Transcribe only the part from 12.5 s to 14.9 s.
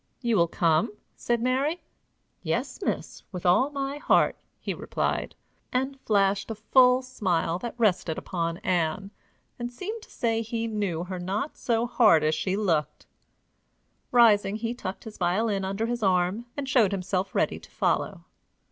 looked. Rising, he